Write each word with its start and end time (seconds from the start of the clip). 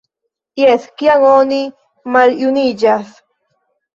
Jes, 0.61 0.87
kiam 1.01 1.25
oni 1.33 1.59
maljuniĝas! 2.15 3.13